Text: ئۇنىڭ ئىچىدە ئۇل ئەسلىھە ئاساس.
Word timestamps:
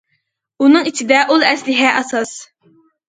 ئۇنىڭ 0.63 0.87
ئىچىدە 0.91 1.19
ئۇل 1.35 1.45
ئەسلىھە 1.49 1.91
ئاساس. 1.99 2.33